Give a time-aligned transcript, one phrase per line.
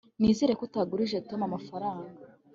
[0.19, 2.09] nizere ko utagurije tom amafaranga